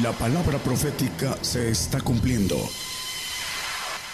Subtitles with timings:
[0.00, 2.54] La palabra profética se está cumpliendo.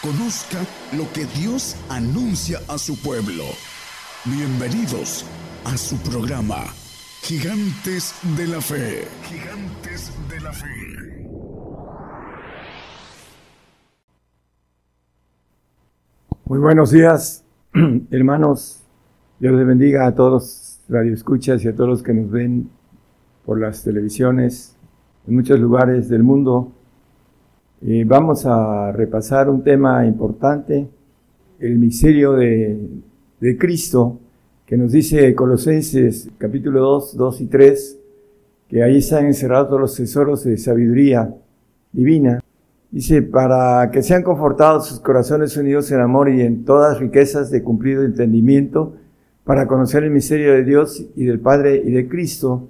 [0.02, 0.58] Conozca
[0.96, 3.44] lo que Dios anuncia a su pueblo.
[4.24, 5.24] Bienvenidos
[5.64, 6.64] a su programa,
[7.22, 9.04] Gigantes de la Fe.
[9.22, 10.66] Gigantes de la Fe.
[16.44, 17.44] Muy buenos días,
[18.10, 18.82] hermanos.
[19.38, 22.68] Dios les bendiga a todos los radioescuchas y a todos los que nos ven
[23.46, 24.74] por las televisiones
[25.28, 26.72] en muchos lugares del mundo.
[27.82, 30.88] y vamos a repasar un tema importante,
[31.60, 32.88] el misterio de,
[33.38, 34.18] de Cristo,
[34.66, 37.98] que nos dice Colosenses capítulo 2, 2 y 3,
[38.68, 41.32] que ahí están encerrados todos los tesoros de sabiduría
[41.92, 42.42] divina.
[42.90, 47.62] Dice, para que sean confortados sus corazones unidos en amor y en todas riquezas de
[47.62, 48.94] cumplido entendimiento,
[49.44, 52.68] para conocer el misterio de Dios y del Padre y de Cristo,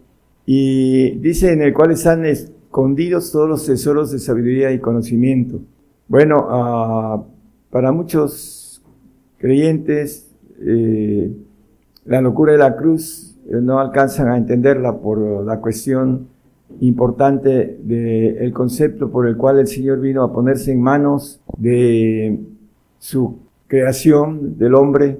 [0.50, 5.60] y dice en el cual están escondidos todos los tesoros de sabiduría y conocimiento.
[6.08, 7.22] Bueno, uh,
[7.70, 8.82] para muchos
[9.36, 11.30] creyentes, eh,
[12.06, 16.28] la locura de la cruz eh, no alcanzan a entenderla por la cuestión
[16.80, 22.40] importante del concepto por el cual el Señor vino a ponerse en manos de
[22.98, 25.18] su creación del hombre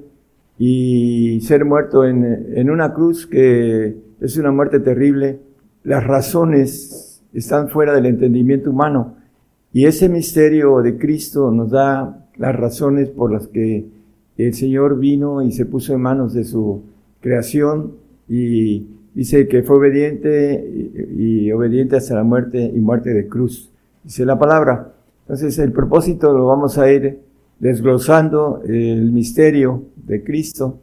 [0.57, 5.39] y ser muerto en, en una cruz que es una muerte terrible.
[5.83, 9.15] Las razones están fuera del entendimiento humano.
[9.71, 13.85] Y ese misterio de Cristo nos da las razones por las que
[14.37, 16.81] el Señor vino y se puso en manos de su
[17.19, 17.93] creación
[18.27, 20.65] y dice que fue obediente
[21.15, 23.69] y, obediente hasta la muerte y muerte de cruz.
[24.03, 24.93] Dice la palabra.
[25.23, 27.19] Entonces el propósito lo vamos a ir
[27.59, 30.79] desglosando el misterio de Cristo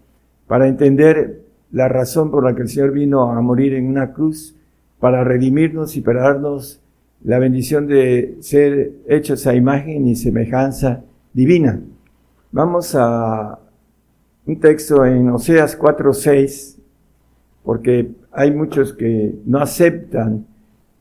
[0.46, 4.56] para entender la razón por la que el Señor vino a morir en una cruz
[4.98, 6.80] para redimirnos y para darnos
[7.24, 11.80] la bendición de ser hechos a imagen y semejanza divina.
[12.52, 13.58] Vamos a
[14.46, 16.78] un texto en Oseas 4:6,
[17.64, 20.46] porque hay muchos que no aceptan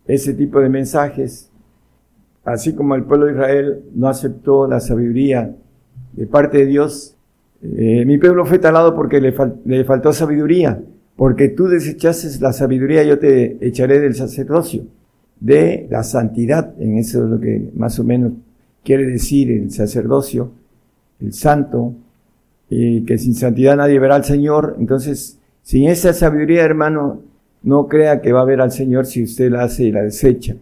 [0.07, 1.51] ese tipo de mensajes,
[2.43, 5.55] así como el pueblo de Israel no aceptó la sabiduría
[6.13, 7.14] de parte de Dios
[7.77, 9.33] eh, mi pueblo fue talado porque le,
[9.83, 10.81] faltó sabiduría,
[11.15, 14.83] porque tú desechaste la sabiduría, yo te echaré del sacerdocio,
[15.39, 18.33] de la santidad, en eso es lo que más o menos
[18.83, 20.51] quiere decir el sacerdocio,
[21.19, 21.93] el santo,
[22.69, 24.75] que sin santidad nadie verá al Señor.
[24.79, 27.21] Entonces, sin esa sabiduría, hermano,
[27.63, 30.55] no crea que va a ver al Señor si usted la hace y la desecha.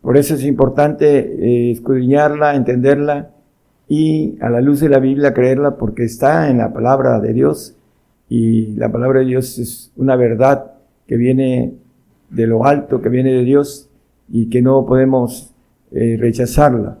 [0.00, 3.30] Por eso es importante eh, escudriñarla, entenderla
[3.88, 7.76] y a la luz de la Biblia creerla porque está en la palabra de Dios
[8.28, 10.72] y la palabra de Dios es una verdad
[11.06, 11.74] que viene
[12.30, 13.88] de lo alto, que viene de Dios
[14.28, 15.52] y que no podemos
[15.92, 16.98] eh, rechazarla.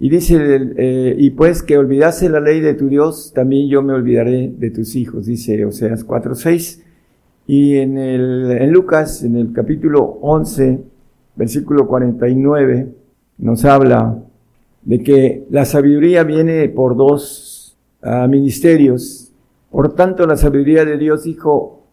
[0.00, 0.38] Y dice,
[0.76, 4.70] eh, y pues que olvidase la ley de tu Dios, también yo me olvidaré de
[4.70, 6.82] tus hijos, dice Oseas 4.6.
[7.46, 10.80] Y en, el, en Lucas, en el capítulo 11,
[11.36, 12.88] versículo 49,
[13.38, 14.18] nos habla
[14.82, 19.32] de que la sabiduría viene por dos uh, ministerios.
[19.70, 21.84] Por tanto, la sabiduría de Dios dijo,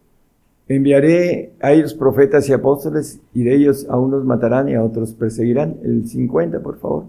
[0.68, 5.14] enviaré a ellos profetas y apóstoles y de ellos a unos matarán y a otros
[5.14, 5.78] perseguirán.
[5.84, 7.06] El 50, por favor.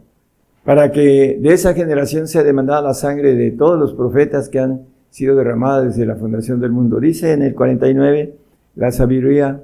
[0.64, 4.82] Para que de esa generación sea demandada la sangre de todos los profetas que han
[5.10, 7.00] sido derramadas desde la fundación del mundo.
[7.00, 8.34] Dice en el 49,
[8.76, 9.62] la sabiduría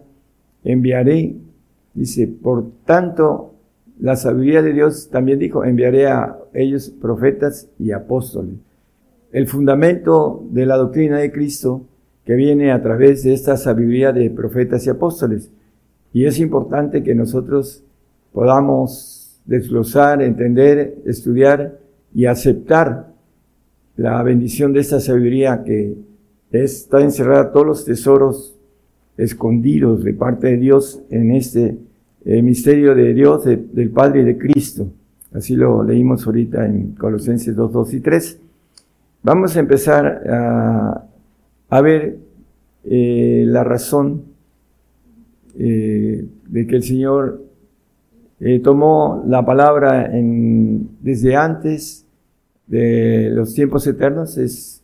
[0.65, 1.37] enviaré.
[1.93, 3.54] Dice, por tanto,
[4.05, 8.57] la sabiduría de Dios también dijo, enviaré a ellos profetas y apóstoles.
[9.33, 11.87] El fundamento de la doctrina de Cristo
[12.27, 15.51] que viene a través de esta sabiduría de profetas y apóstoles.
[16.13, 17.83] Y es importante que nosotros
[18.35, 21.79] podamos desglosar, entender, estudiar
[22.15, 23.11] y aceptar
[23.97, 25.97] la bendición de esta sabiduría que
[26.53, 28.55] está encerrada todos los tesoros
[29.17, 31.79] escondidos de parte de Dios en este
[32.25, 34.89] el misterio de Dios, del Padre y de Cristo.
[35.33, 38.41] Así lo leímos ahorita en Colosenses 2, 2 y 3.
[39.23, 40.07] Vamos a empezar
[41.69, 42.19] a, ver
[42.85, 44.23] eh, la razón
[45.59, 47.43] eh, de que el Señor
[48.41, 50.11] eh, tomó la palabra
[51.01, 52.07] desde antes
[52.67, 54.39] de los tiempos eternos.
[54.39, 54.83] Es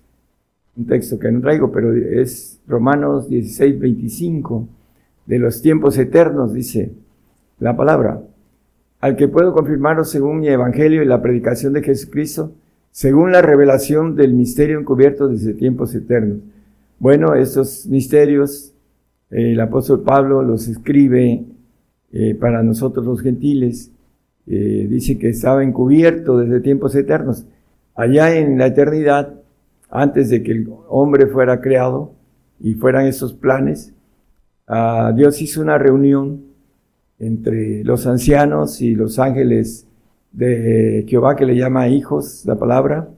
[0.77, 4.69] un texto que no traigo, pero es Romanos 16, 25.
[5.27, 6.93] De los tiempos eternos, dice
[7.61, 8.23] la palabra,
[9.01, 12.53] al que puedo confirmaros según mi evangelio y la predicación de Jesucristo,
[12.91, 16.39] según la revelación del misterio encubierto desde tiempos eternos.
[16.99, 18.73] Bueno, estos misterios,
[19.31, 21.45] el apóstol Pablo los escribe
[22.12, 23.93] eh, para nosotros los gentiles.
[24.47, 27.47] Eh, dice que estaba encubierto desde tiempos eternos.
[27.95, 29.35] Allá en la eternidad,
[29.89, 32.12] antes de que el hombre fuera creado
[32.59, 33.95] y fueran esos planes,
[34.67, 36.50] ah, Dios hizo una reunión
[37.21, 39.87] entre los ancianos y los ángeles
[40.33, 43.09] de Jehová, que le llama hijos, la palabra,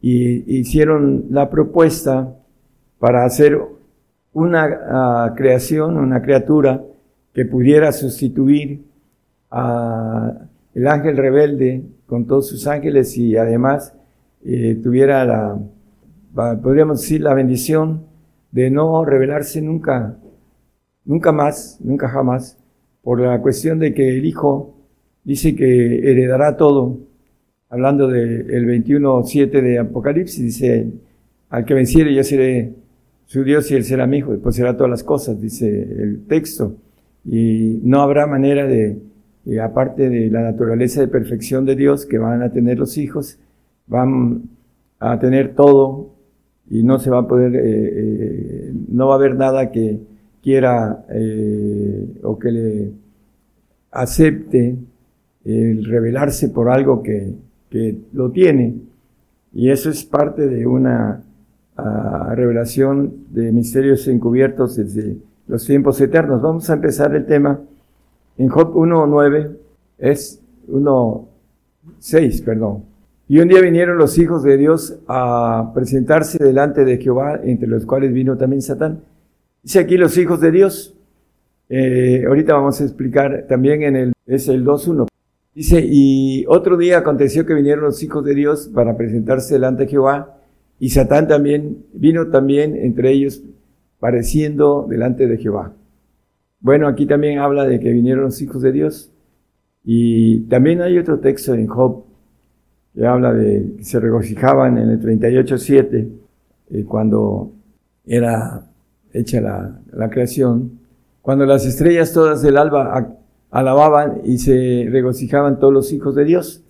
[0.00, 2.36] y hicieron la propuesta
[2.98, 3.58] para hacer
[4.32, 6.82] una ah, creación, una criatura
[7.32, 8.84] que pudiera sustituir
[9.50, 13.94] a el ángel rebelde con todos sus ángeles y además
[14.44, 15.58] eh, tuviera la,
[16.62, 18.06] podríamos decir, la bendición
[18.52, 20.16] de no rebelarse nunca,
[21.04, 22.56] nunca más, nunca jamás,
[23.02, 24.74] por la cuestión de que el Hijo
[25.24, 26.98] dice que heredará todo,
[27.68, 30.90] hablando del 21.7 de Apocalipsis, dice,
[31.50, 32.74] al que venciere yo seré
[33.26, 36.74] su Dios y él será mi hijo, después será todas las cosas, dice el texto,
[37.24, 38.98] y no habrá manera de,
[39.46, 43.38] eh, aparte de la naturaleza de perfección de Dios que van a tener los hijos,
[43.86, 44.42] van
[44.98, 46.10] a tener todo
[46.68, 50.00] y no se va a poder, eh, eh, no va a haber nada que
[50.42, 51.04] quiera
[52.22, 52.92] o que le
[53.90, 54.76] acepte
[55.44, 57.34] el revelarse por algo que,
[57.70, 58.76] que lo tiene.
[59.52, 61.22] Y eso es parte de una
[61.76, 65.16] ah, revelación de misterios encubiertos desde
[65.48, 66.40] los tiempos eternos.
[66.40, 67.60] Vamos a empezar el tema
[68.38, 69.56] en Job 1.9,
[69.98, 72.84] es 1.6, perdón.
[73.28, 77.86] Y un día vinieron los hijos de Dios a presentarse delante de Jehová, entre los
[77.86, 79.00] cuales vino también Satán.
[79.62, 80.96] Dice aquí los hijos de Dios.
[81.68, 85.06] Eh, ahorita vamos a explicar también en el, es el 2.1.
[85.54, 89.90] Dice, y otro día aconteció que vinieron los hijos de Dios para presentarse delante de
[89.90, 90.38] Jehová,
[90.78, 93.42] y Satán también vino también entre ellos
[93.98, 95.74] pareciendo delante de Jehová.
[96.60, 99.12] Bueno, aquí también habla de que vinieron los hijos de Dios.
[99.84, 102.04] Y también hay otro texto en Job
[102.94, 106.08] que habla de que se regocijaban en el 38.7,
[106.70, 107.52] eh, cuando
[108.06, 108.69] era
[109.12, 110.78] hecha la, creación,
[111.22, 113.14] cuando las estrellas todas del alba
[113.50, 116.62] alababan y se regocijaban todos los hijos de Dios.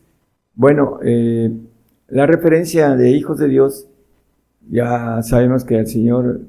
[0.54, 1.52] Bueno, eh,
[2.08, 3.87] la referencia de hijos de Dios,
[4.70, 6.40] ya sabemos que el Señor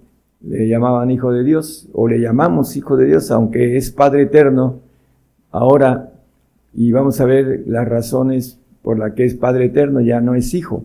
[0.42, 4.80] le llamaban hijo de Dios o le llamamos hijo de Dios, aunque es Padre eterno
[5.52, 6.12] ahora
[6.74, 10.54] y vamos a ver las razones por las que es Padre eterno, ya no es
[10.54, 10.84] hijo.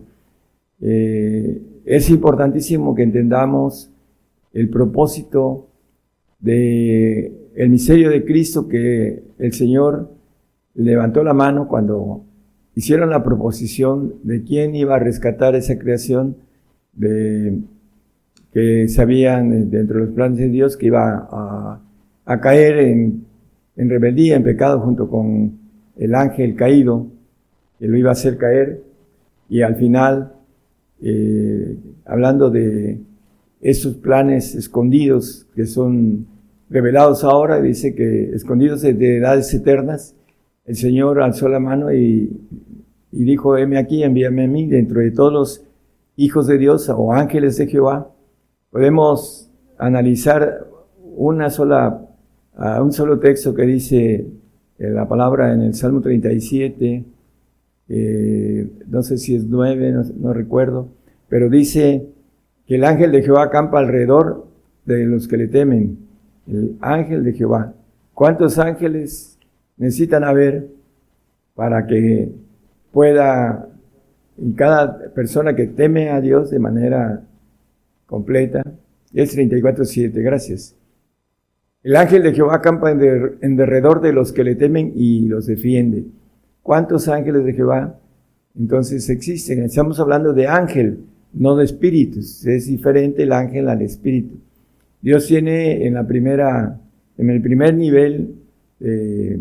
[0.81, 3.89] Eh, es importantísimo que entendamos
[4.57, 5.67] el propósito
[6.39, 10.11] de el misterio de Cristo que el Señor
[10.73, 12.23] levantó la mano cuando
[12.73, 16.37] hicieron la proposición de quién iba a rescatar esa creación
[16.93, 17.59] de
[18.51, 21.27] que sabían dentro de los planes de Dios que iba
[22.25, 23.25] a, caer en,
[23.75, 25.51] rebeldía, en pecado junto con
[25.97, 27.05] el ángel caído,
[27.77, 28.81] que lo iba a hacer caer,
[29.49, 30.33] y al final,
[31.01, 32.99] eh, hablando de
[33.61, 36.27] esos planes escondidos que son
[36.69, 40.15] revelados ahora, dice que escondidos de edades eternas,
[40.65, 42.29] el Señor alzó la mano y,
[43.11, 45.63] y dijo, heme aquí, envíame a mí, dentro de todos los
[46.17, 48.11] hijos de Dios o ángeles de Jehová,
[48.71, 50.67] podemos analizar
[51.15, 52.01] una sola,
[52.81, 54.25] un solo texto que dice
[54.79, 57.05] eh, la palabra en el Salmo 37,
[57.89, 60.89] eh, no sé si es 9, no, recuerdo,
[61.29, 62.07] pero dice
[62.67, 64.47] que el ángel de Jehová acampa alrededor
[64.85, 65.97] de los que le temen.
[66.47, 67.73] El ángel de Jehová.
[68.13, 69.37] ¿Cuántos ángeles
[69.77, 70.67] necesitan haber
[71.55, 72.31] para que
[72.91, 73.67] pueda,
[74.37, 77.23] en cada persona que teme a Dios de manera
[78.05, 78.63] completa.
[79.13, 80.75] Es 34.7, gracias.
[81.83, 86.05] El ángel de Jehová acampa en, derredor de los que le temen y los defiende.
[86.61, 87.99] ¿Cuántos ángeles de Jehová
[88.57, 89.63] entonces existen?
[89.63, 92.45] Estamos hablando de ángel, no de espíritus.
[92.45, 94.39] Es diferente el ángel al espíritu.
[95.01, 96.79] Dios tiene en la primera,
[97.17, 98.35] en el primer nivel
[98.79, 99.39] eh,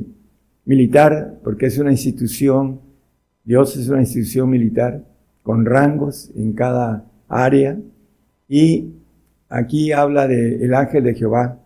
[0.65, 2.81] militar, porque es una institución,
[3.45, 5.05] Dios es una institución militar
[5.43, 7.79] con rangos en cada área,
[8.49, 8.93] y
[9.49, 11.61] aquí habla del el ángel de Jehová.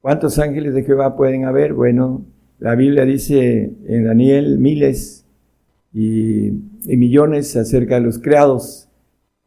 [0.00, 1.72] ¿Cuántos ángeles de Jehová pueden haber?
[1.72, 2.24] Bueno,
[2.58, 5.24] la Biblia dice en Daniel miles
[5.92, 6.50] y,
[6.86, 8.88] millones acerca de los creados.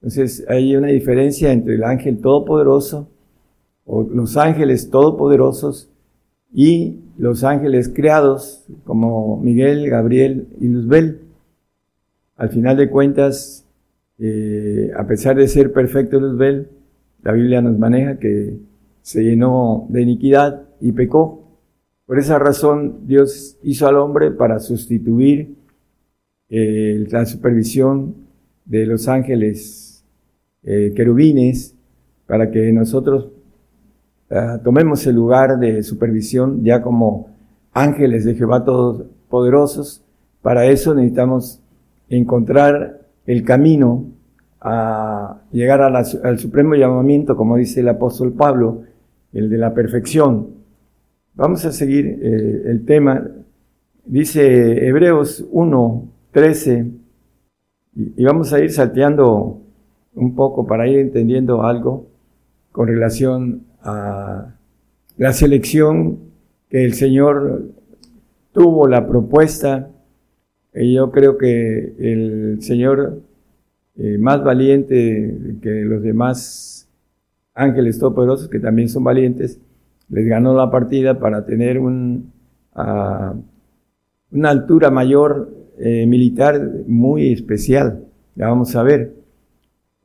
[0.02, 3.10] Entonces hay una diferencia entre el ángel todopoderoso
[3.86, 5.90] o los ángeles todopoderosos
[6.54, 11.22] y los ángeles creados como Miguel, Gabriel y Luzbel.
[12.36, 13.66] Al final de cuentas,
[14.20, 16.70] eh, a pesar de ser perfecto Luzbel,
[17.24, 18.58] la Biblia nos maneja que
[19.02, 21.44] se llenó de iniquidad y pecó.
[22.06, 25.56] Por esa razón Dios hizo al hombre para sustituir
[26.50, 28.16] eh, la supervisión
[28.66, 29.87] de los ángeles
[30.68, 31.74] eh, querubines,
[32.26, 33.30] para que nosotros
[34.30, 37.30] ah, tomemos el lugar de supervisión ya como
[37.72, 40.04] ángeles de Jehová todos poderosos.
[40.42, 41.62] Para eso necesitamos
[42.10, 44.08] encontrar el camino
[44.60, 48.84] a llegar al supremo llamamiento, como dice el apóstol Pablo,
[49.32, 50.50] el de la perfección.
[51.34, 53.26] Vamos a seguir eh, el tema.
[54.04, 56.92] Dice Hebreos 1, 13,
[57.96, 59.62] y, vamos a ir salteando
[60.18, 62.08] un poco para ir entendiendo algo
[62.72, 64.56] con relación a
[65.18, 66.20] la selección
[66.70, 67.72] que el Señor
[68.52, 69.90] tuvo, la propuesta.
[70.74, 73.22] Y yo creo que el Señor
[73.96, 76.88] eh, más valiente que los demás
[77.54, 79.60] ángeles todopoderosos, que también son valientes,
[80.10, 82.32] les ganó la partida para tener un,
[84.32, 88.04] una altura mayor eh, militar muy especial.
[88.36, 89.17] Ya vamos a ver.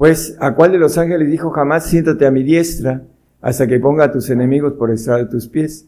[0.02, 3.04] Pues, ¿a cuál de los ángeles dijo jamás siéntate a mi diestra
[3.40, 5.86] hasta que ponga a tus enemigos por estrado de tus pies?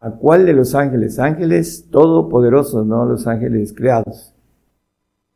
[0.00, 1.18] ¿A cuál de los ángeles?
[1.18, 4.34] Ángeles todopoderosos, no los ángeles creados.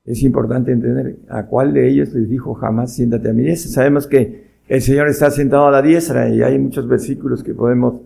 [0.05, 3.73] Es importante entender a cuál de ellos les dijo jamás siéntate a mi diestra.
[3.73, 8.03] Sabemos que el Señor está sentado a la diestra y hay muchos versículos que podemos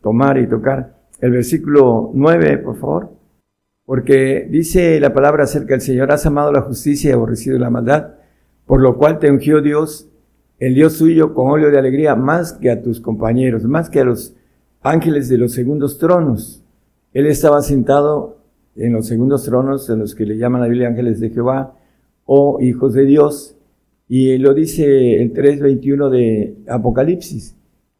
[0.00, 0.94] tomar y tocar.
[1.20, 3.10] El versículo 9, por favor.
[3.84, 8.23] Porque dice la palabra acerca del Señor, has amado la justicia y aborrecido la maldad,
[8.66, 10.08] por lo cual te ungió Dios,
[10.58, 14.04] el Dios suyo, con óleo de alegría, más que a tus compañeros, más que a
[14.04, 14.34] los
[14.82, 16.62] ángeles de los segundos tronos.
[17.12, 18.38] Él estaba sentado
[18.76, 21.74] en los segundos tronos, en los que le llaman la Biblia ángeles de Jehová
[22.24, 23.56] o hijos de Dios.
[24.08, 27.56] Y lo dice el 3.21 de Apocalipsis.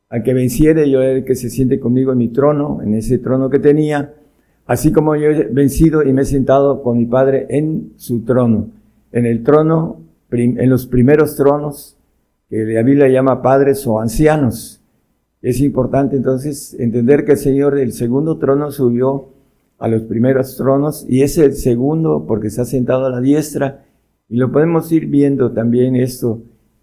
[0.09, 3.51] Al que venciere, yo el que se siente conmigo en mi trono, en ese trono
[3.51, 4.15] que tenía,
[4.67, 8.69] así como yo he vencido y me he sentado con mi Padre en su trono.
[9.13, 10.01] En el trono,
[10.41, 11.97] en los primeros tronos,
[12.49, 14.81] que la Biblia llama padres o ancianos.
[15.43, 19.29] Es importante entonces entender que el Señor del segundo trono subió
[19.79, 23.85] a los primeros tronos y es el segundo porque está sentado a la diestra
[24.29, 26.43] y lo podemos ir viendo también esto.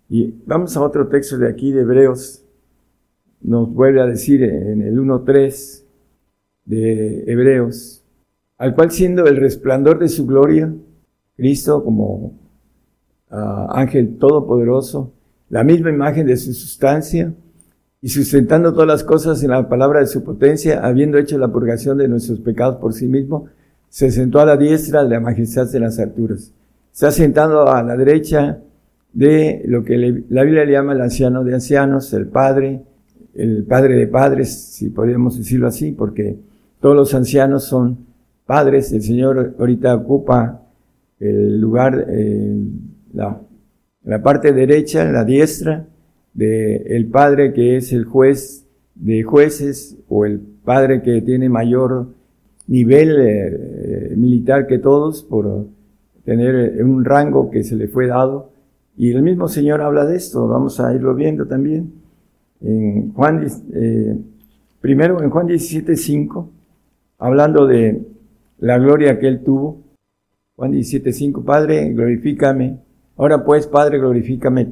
[0.10, 2.46] Y vamos a otro texto de aquí de Hebreos.
[3.42, 5.84] Nos vuelve a decir en el 1.3
[6.66, 8.04] de Hebreos,
[8.58, 10.72] al cual siendo el resplandor de su gloria,
[11.36, 12.34] Cristo como
[13.32, 15.14] ah, ángel todopoderoso,
[15.50, 17.34] la misma imagen de su sustancia,
[18.02, 21.98] y sustentando todas las cosas en la palabra de su potencia, habiendo hecho la purgación
[21.98, 23.46] de nuestros pecados por sí mismo,
[23.90, 26.52] se sentó a la diestra de la majestad de las alturas.
[26.92, 28.60] Está sentado a la derecha
[29.14, 29.98] de lo que
[30.30, 32.82] la Biblia le llama el anciano de ancianos, el padre,
[33.36, 36.38] el padre de padres, si podríamos decirlo así, porque
[36.80, 37.98] todos los ancianos son
[38.46, 38.92] padres.
[38.92, 40.62] El Señor ahorita ocupa
[41.20, 42.08] el lugar,
[43.14, 43.42] la,
[44.04, 45.88] la parte derecha, la diestra,
[46.34, 48.66] de el padre que es el juez
[48.96, 52.08] de jueces o el padre que tiene mayor
[52.68, 55.68] nivel eh, militar que todos por
[56.24, 58.52] tener un rango que se le fue dado.
[58.96, 61.94] Y el mismo Señor habla de esto, vamos a irlo viendo también.
[62.62, 64.16] En Juan, eh,
[64.80, 66.50] primero en Juan 17, 5,
[67.18, 68.06] hablando de
[68.60, 69.82] la gloria que él tuvo.
[70.56, 72.78] Juan 17, 5, Padre, glorifícame.
[73.22, 74.70] Ahora pues, Padre, glorifícame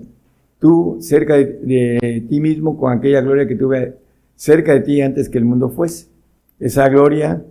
[0.58, 3.94] tú cerca de, ti mismo con aquella gloria que tuve
[4.34, 6.08] cerca de ti antes que el mundo fuese.
[6.60, 7.44] Esa gloria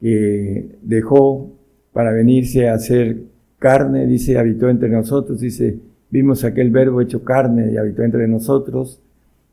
[0.00, 1.52] que dejó
[1.92, 3.18] para venirse a ser
[3.60, 5.78] carne, dice, habitó entre nosotros, dice,
[6.10, 9.00] vimos aquel verbo hecho carne y habitó entre nosotros,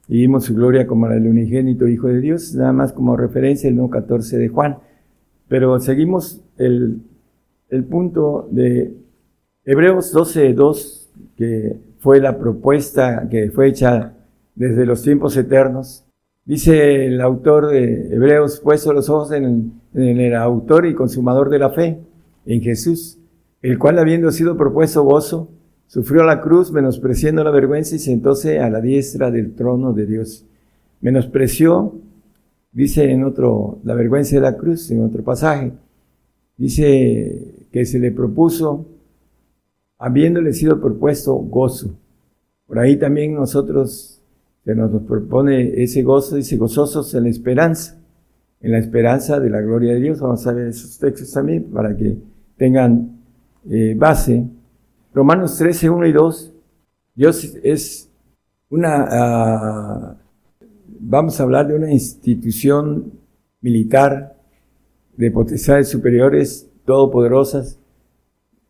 [0.08, 3.70] y vimos su gloria como la del unigénito Hijo de Dios, nada más como referencia
[3.70, 4.77] el 1.14 de Juan.
[5.48, 7.01] Pero seguimos el,
[7.70, 8.96] el punto de
[9.69, 14.13] Hebreos 12.2, que fue la propuesta que fue hecha
[14.55, 16.05] desde los tiempos eternos.
[16.45, 21.71] Dice el autor de Hebreos, puesto los ojos en, el autor y consumador de la
[21.71, 22.00] fe,
[22.45, 23.17] en Jesús,
[23.62, 25.50] el cual habiendo sido propuesto gozo,
[25.88, 30.45] sufrió la cruz, menospreciando la vergüenza y sentóse a la diestra del trono de Dios.
[31.01, 31.93] Menospreció,
[32.71, 35.74] dice en otro, la vergüenza de la cruz, en otro pasaje.
[36.55, 38.86] Dice que se le propuso
[39.98, 41.98] habiéndole sido propuesto gozo.
[42.68, 44.22] Por ahí también nosotros
[44.63, 47.98] se nos propone ese gozo, dice gozosos en la esperanza,
[48.60, 50.20] en la esperanza de la gloria de Dios.
[50.20, 52.18] Vamos a ver esos textos también para que
[52.58, 53.22] tengan
[53.70, 54.46] eh, base.
[55.13, 56.54] Romanos 13, 1 y 2.
[57.16, 58.12] Dios es
[58.70, 60.18] una, ah,
[61.00, 63.13] vamos a hablar de una institución
[63.62, 64.36] militar,
[65.16, 67.80] de potestades superiores, todopoderosas.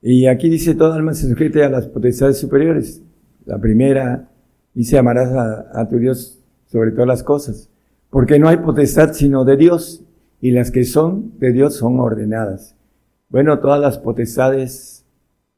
[0.02, 3.02] Y aquí dice, todo alma se sujete a las potestades superiores.
[3.46, 4.30] La primera
[4.74, 5.32] dice, amarás
[5.74, 7.70] a, tu Dios sobre todas las cosas.
[8.10, 10.04] Porque no hay potestad sino de Dios,
[10.40, 12.76] y las que son de Dios son ordenadas.
[13.30, 15.04] Bueno, todas las potestades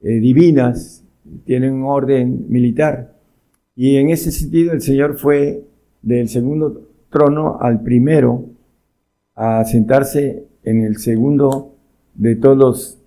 [0.01, 1.03] eh, divinas
[1.45, 3.13] tienen un orden militar.
[3.75, 5.65] Y en ese sentido el Señor fue
[6.01, 8.45] del segundo trono al primero
[9.35, 11.75] a sentarse en el segundo
[12.15, 12.98] de todos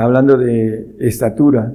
[0.00, 1.74] hablando de estatura.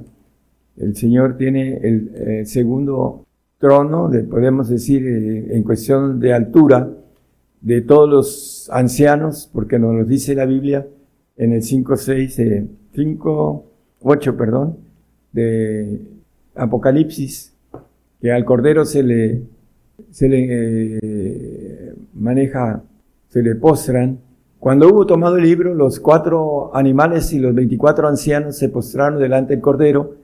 [0.78, 3.28] El Señor tiene el, eh, segundo
[3.60, 6.90] trono, de, podemos decir, eh, en cuestión de altura,
[7.62, 10.88] de todos los ancianos, porque nos lo dice la Biblia
[11.38, 12.42] en el 5, 6,
[12.96, 13.66] 5,
[14.02, 14.78] 8, perdón,
[15.32, 16.02] de
[16.56, 17.54] Apocalipsis,
[18.22, 19.42] que al Cordero se le,
[20.10, 22.82] se le eh, maneja,
[23.30, 24.18] se le postran.
[24.66, 29.54] Cuando hubo tomado el libro, los cuatro animales y los veinticuatro ancianos se postraron delante
[29.54, 30.16] del Cordero,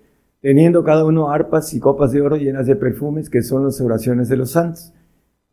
[0.42, 4.30] teniendo cada uno arpas y copas de oro llenas de perfumes, que son las oraciones
[4.30, 4.94] de los santos.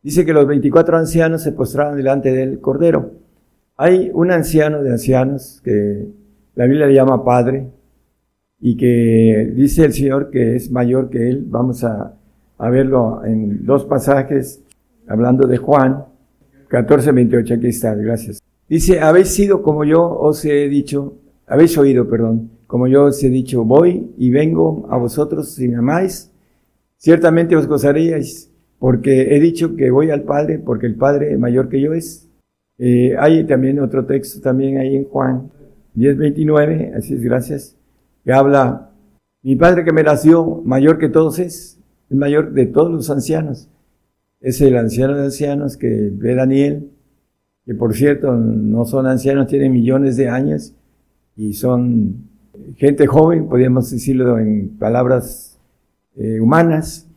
[0.01, 3.11] Dice que los veinticuatro ancianos se postraron delante del Cordero.
[3.77, 6.07] Hay un anciano de ancianos que
[6.55, 7.67] la Biblia le llama Padre
[8.59, 11.45] y que dice el Señor que es mayor que él.
[11.47, 12.15] Vamos a
[12.57, 14.63] verlo en dos pasajes,
[15.07, 16.05] hablando de Juan
[16.69, 18.48] 14, 28, aquí está, gracias.
[18.69, 21.15] Dice, habéis sido como yo os he dicho,
[21.47, 25.77] habéis oído, perdón, como yo os he dicho, voy y vengo a vosotros si me
[25.77, 26.31] amáis,
[26.95, 31.81] ciertamente os gozaríais, porque he dicho que voy al Padre, porque el Padre mayor que
[31.81, 32.29] yo es.
[32.77, 35.51] Eh, hay también otro texto también ahí en Juan
[35.95, 37.75] 10, 29, así es, gracias,
[38.23, 38.91] que habla,
[39.41, 41.79] mi Padre que me nació, mayor que todos es,
[42.11, 43.67] el mayor de todos los ancianos.
[44.41, 46.91] Es el anciano de ancianos que ve Daniel,
[47.69, 50.73] que por cierto no son ancianos, tienen millones de años
[51.35, 52.15] y son
[52.77, 55.59] gente joven, podríamos decirlo en palabras
[56.15, 57.07] eh, humanas,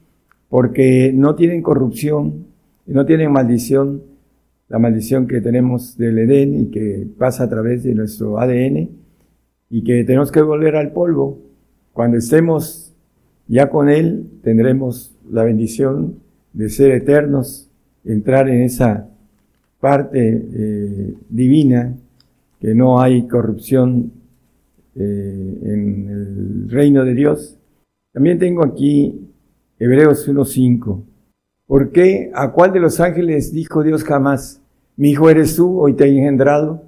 [0.51, 2.49] porque no tienen corrupción,
[2.85, 4.03] no tienen maldición,
[4.69, 8.91] la maldición que tenemos del Edén y que pasa a través de nuestro ADN
[9.71, 11.39] y que tenemos que volver al polvo.
[11.95, 12.93] Cuando estemos
[13.49, 16.17] ya con Él tendremos la bendición
[16.53, 17.71] de ser eternos,
[18.05, 19.09] entrar en esa
[19.83, 21.93] parte eh, divina,
[22.61, 24.13] que no hay corrupción
[24.95, 27.59] eh, en el reino de Dios.
[28.13, 29.29] También tengo aquí
[29.81, 31.03] Hebreos 1.5.
[31.67, 32.31] ¿Por qué?
[32.33, 34.63] ¿A cuál de los ángeles dijo Dios jamás?
[34.97, 36.85] Mi hijo eres tú, hoy te he engendrado.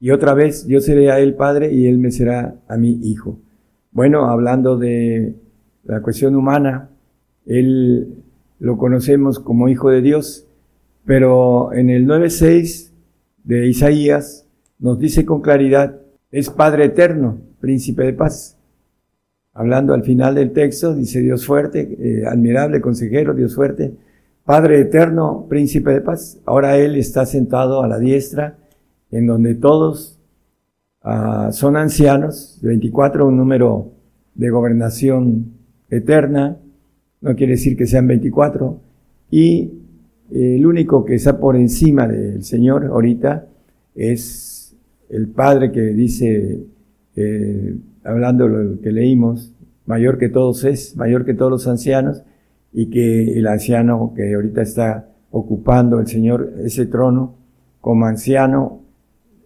[0.00, 3.38] Y otra vez, yo seré a él padre y él me será a mi hijo.
[3.90, 5.34] Bueno, hablando de
[5.84, 6.90] la cuestión humana,
[7.46, 8.22] él
[8.58, 10.46] lo conocemos como Hijo de Dios,
[11.04, 12.90] pero en el 9.6
[13.44, 14.46] de Isaías
[14.78, 18.56] nos dice con claridad, es Padre eterno, príncipe de paz.
[19.52, 23.92] Hablando al final del texto, dice Dios fuerte, eh, admirable consejero, Dios fuerte,
[24.44, 26.38] Padre eterno, príncipe de paz.
[26.46, 28.56] Ahora Él está sentado a la diestra,
[29.10, 30.20] en donde todos
[31.02, 33.92] Ah, son ancianos, 24, un número
[34.34, 35.54] de gobernación
[35.88, 36.58] eterna,
[37.22, 38.78] no quiere decir que sean 24,
[39.30, 39.70] y
[40.30, 43.46] el único que está por encima del Señor ahorita
[43.94, 44.76] es
[45.08, 46.64] el Padre que dice,
[47.16, 49.52] eh, hablando lo que leímos,
[49.86, 52.22] mayor que todos es, mayor que todos los ancianos,
[52.72, 57.34] y que el anciano que ahorita está ocupando el Señor ese trono
[57.80, 58.82] como anciano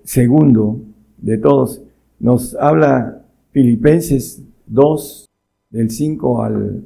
[0.05, 0.81] segundo
[1.17, 1.83] de todos.
[2.21, 5.31] Nos habla Filipenses 2,
[5.71, 6.83] del 5 al,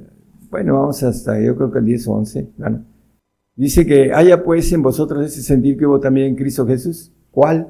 [0.50, 2.48] bueno, vamos hasta yo creo que el 10 o 11.
[2.56, 2.97] Bueno.
[3.58, 7.10] Dice que haya pues en vosotros ese sentir que hubo también en Cristo Jesús.
[7.32, 7.66] ¿Cuál?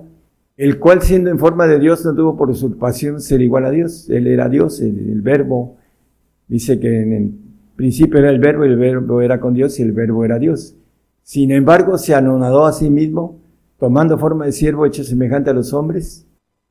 [0.55, 4.11] El cual siendo en forma de Dios no tuvo por usurpación ser igual a Dios.
[4.11, 5.79] Él era Dios, el, el verbo.
[6.46, 7.33] Dice que en el
[7.74, 10.77] principio era el verbo y el verbo era con Dios y el verbo era Dios.
[11.22, 13.40] Sin embargo, se anonadó a sí mismo,
[13.79, 16.27] tomando forma de siervo hecho semejante a los hombres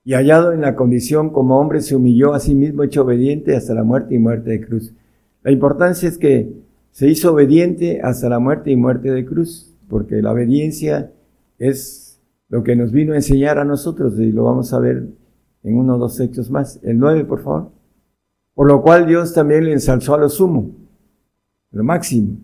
[0.06, 3.74] y hallado en la condición como hombre se humilló a sí mismo, hecho obediente hasta
[3.74, 4.94] la muerte y muerte de cruz.
[5.42, 6.67] La importancia es que
[6.98, 11.12] se hizo obediente hasta la muerte y muerte de cruz, porque la obediencia
[11.60, 15.08] es lo que nos vino a enseñar a nosotros y lo vamos a ver
[15.62, 16.80] en uno o dos textos más.
[16.82, 17.70] El nueve, por favor.
[18.56, 20.72] Por lo cual Dios también le ensalzó a lo sumo,
[21.70, 22.40] lo máximo,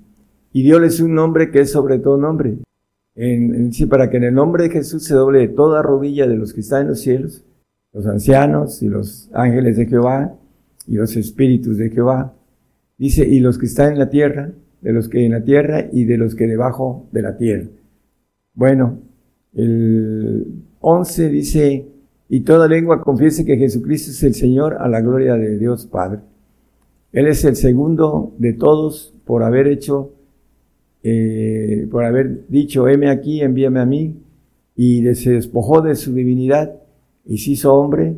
[0.51, 2.59] y dióles un nombre que es sobre todo nombre.
[3.15, 6.59] En, para que en el nombre de Jesús se doble toda rodilla de los que
[6.59, 7.43] están en los cielos
[7.91, 10.35] los ancianos y los ángeles de Jehová
[10.85, 12.35] y los espíritus de Jehová.
[12.97, 14.51] Dice, y los que están en la tierra,
[14.81, 17.67] de los que en la tierra y de los que debajo de la tierra.
[18.53, 18.99] Bueno,
[19.55, 20.45] El
[20.79, 21.85] 11 dice,
[22.29, 26.21] y toda lengua confiese que Jesucristo es el Señor a la gloria de Dios Padre.
[27.11, 30.13] Él es el segundo de todos por haber hecho,
[31.03, 34.15] eh, por haber dicho, heme aquí, envíame a mí,
[34.75, 36.73] y se despojó de su divinidad
[37.25, 38.15] y se hizo hombre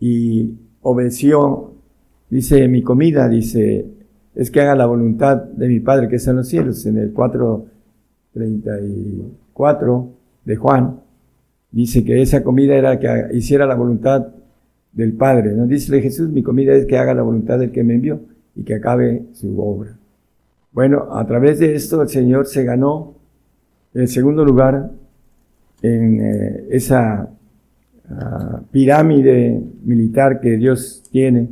[0.00, 1.67] y obedeció,
[2.30, 3.84] dice mi comida, dice,
[4.34, 7.14] es que haga la voluntad de mi Padre que está en los cielos, en el
[7.14, 10.08] 4.34
[10.44, 11.00] de Juan,
[11.70, 14.26] dice que esa comida era que hiciera la voluntad
[14.92, 15.52] del Padre.
[15.52, 15.66] ¿no?
[15.66, 18.20] Dice Jesús, mi comida es que haga la voluntad del que me envió
[18.54, 19.96] y que acabe su obra.
[20.72, 23.14] Bueno, a través de esto el Señor se ganó
[23.94, 24.90] el segundo lugar
[25.82, 27.28] en eh, esa
[28.10, 31.48] ah, pirámide militar que Dios tiene.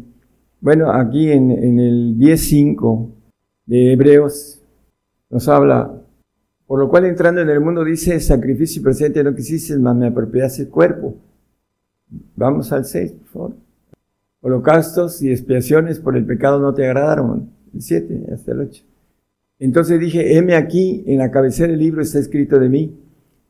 [0.67, 3.09] Bueno, aquí en, el 10.5
[3.67, 4.61] de Hebreos
[5.31, 6.03] nos habla,
[6.67, 10.63] por lo cual entrando en el mundo dice, sacrificio presente no quisiste, más me apropiaste
[10.63, 11.15] el cuerpo.
[12.35, 13.53] Vamos al 6, por favor.
[14.41, 17.49] Holocaustos y expiaciones por el pecado no te agradaron.
[17.73, 18.83] El 7 hasta el 8.
[19.61, 22.93] Entonces dije, heme aquí, en la cabecera del libro está escrito de mí,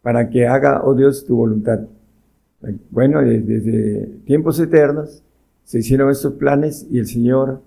[0.03, 1.81] para que haga, oh Dios, tu voluntad.
[2.91, 5.23] Bueno, desde, tiempos eternos
[5.67, 7.61] se hicieron estos planes y el Señor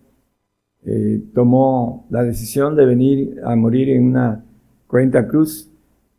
[0.86, 4.46] eh, tomó la decisión de venir a morir en una
[4.88, 5.70] cuenta cruz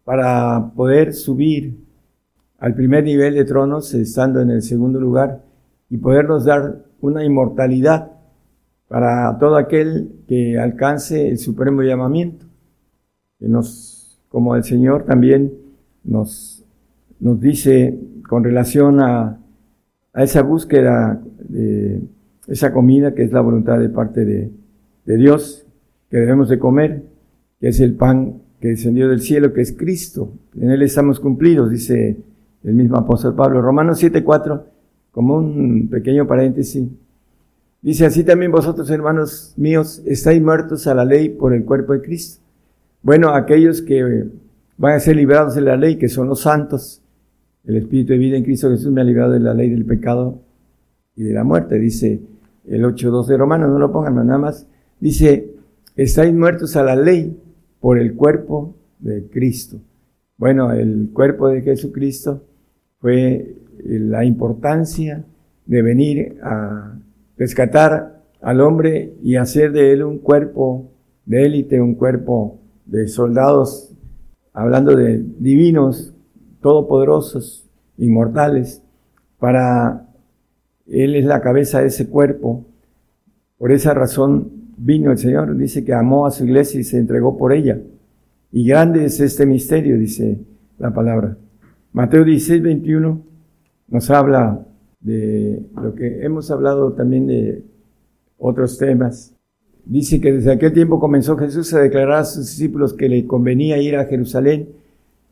[0.05, 1.79] para poder subir
[2.59, 5.43] al primer nivel de tronos, estando en el segundo lugar,
[5.89, 8.13] y podernos dar una inmortalidad
[8.87, 12.45] para todo aquel que alcance el supremo llamamiento,
[13.39, 15.55] que nos, como el Señor también
[16.05, 16.63] nos,
[17.19, 19.40] nos dice con relación a,
[20.13, 22.03] a esa búsqueda de
[22.49, 24.51] esa comida que es la voluntad de parte de,
[25.05, 25.67] de Dios,
[26.11, 27.05] que debemos de comer,
[27.61, 30.33] que es el pan que descendió del cielo, que es Cristo.
[30.61, 32.17] En Él estamos cumplidos, dice
[32.65, 33.63] el mismo apóstol Pablo.
[33.63, 34.65] Romanos 7:4,
[35.13, 36.89] como un pequeño paréntesis,
[37.81, 42.03] dice así también vosotros, hermanos míos, estáis muertos a la ley por el cuerpo de
[42.03, 42.43] Cristo.
[43.03, 44.27] Bueno, aquellos que
[44.77, 47.03] van a ser liberados de la ley, que son los santos.
[47.65, 50.43] El Espíritu de vida en Cristo Jesús me ha librado de la ley del pecado
[51.15, 52.21] y de la muerte, dice
[52.67, 54.67] el 8.2 de Romanos, no lo pongan nada más.
[55.01, 55.55] Dice,
[55.97, 57.37] estáis muertos a la ley
[57.81, 59.81] por el cuerpo de Cristo.
[60.37, 62.45] Bueno, el cuerpo de Jesucristo
[62.99, 65.25] fue la importancia
[65.67, 66.99] de venir a
[67.37, 70.91] rescatar al hombre y hacer de él un cuerpo
[71.27, 73.95] de élite, un cuerpo de soldados
[74.53, 76.15] hablando de divinos,
[76.61, 77.69] todopoderosos,
[77.99, 78.83] inmortales,
[79.39, 80.07] para
[80.87, 82.65] Él es la cabeza de ese cuerpo.
[83.59, 87.37] Por esa razón vino el Señor, dice que amó a su iglesia y se entregó
[87.37, 87.79] por ella.
[88.53, 90.39] Y grande es este misterio, dice
[90.79, 91.37] la palabra.
[91.93, 93.21] Mateo 16, 21
[93.89, 94.65] nos habla
[95.01, 97.65] de lo que hemos hablado también de
[98.39, 99.35] otros temas.
[99.85, 103.81] Dice que desde aquel tiempo comenzó Jesús a declarar a sus discípulos que le convenía
[103.83, 104.69] ir a Jerusalén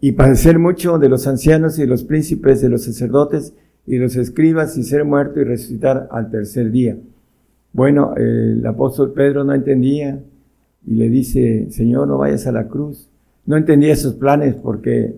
[0.00, 3.52] y padecer mucho de los ancianos y de los príncipes, de los sacerdotes
[3.87, 6.96] y de los escribas y ser muerto y resucitar al tercer día.
[7.72, 10.20] Bueno, el apóstol Pedro no entendía
[10.87, 13.08] y le dice, Señor, no vayas a la cruz.
[13.46, 15.14] No entendía esos planes porque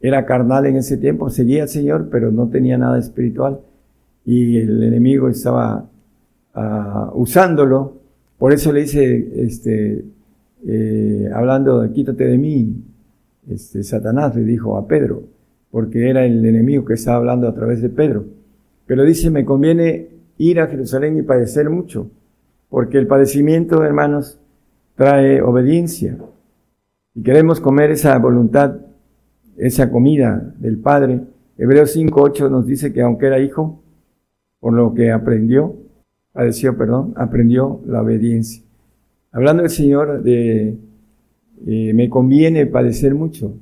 [0.00, 3.60] era carnal en ese tiempo, seguía al Señor, pero no tenía nada espiritual
[4.24, 5.88] y el enemigo estaba
[6.54, 7.98] uh, usándolo
[8.38, 10.04] por eso le dice, este,
[10.66, 12.72] eh, hablando quítate de mí,
[13.50, 15.22] este, Satanás le dijo a Pedro,
[15.70, 18.24] porque era el enemigo que estaba hablando a través de Pedro.
[18.86, 20.08] Pero dice, me conviene
[20.38, 22.10] ir a Jerusalén y padecer mucho,
[22.68, 24.38] porque el padecimiento, hermanos,
[24.94, 26.16] trae obediencia.
[27.14, 28.76] Y queremos comer esa voluntad,
[29.56, 31.20] esa comida del Padre.
[31.56, 33.82] Hebreos 5.8 nos dice que aunque era hijo,
[34.60, 35.76] por lo que aprendió,
[36.32, 38.62] padeció, perdón, aprendió la obediencia.
[39.32, 40.78] Hablando el Señor de,
[41.64, 43.54] me conviene padecer mucho.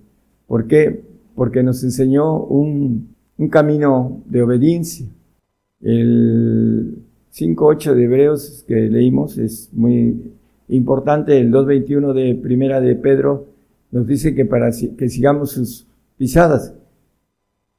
[0.46, 1.02] ¿Por qué?
[1.34, 3.14] Porque nos enseñó un,
[3.50, 5.06] camino de obediencia.
[5.82, 6.98] El
[7.34, 10.32] 5.8 de Hebreos que leímos es muy
[10.68, 11.38] importante.
[11.38, 13.46] El 2.21 de Primera de Pedro
[13.90, 16.74] nos dice que para que sigamos sus pisadas.